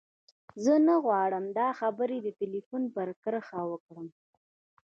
[0.63, 4.07] زه نه غواړم دا خبرې د ټليفون پر کرښه وکړم.